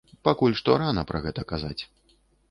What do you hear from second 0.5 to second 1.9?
што рана пра гэта казаць.